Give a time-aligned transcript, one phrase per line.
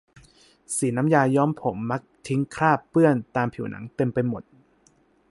[0.75, 4.43] สีน้ำยาย้อมผมมักทิ้งคราบเปื้อนตามผิวหนังเต็มไปหมด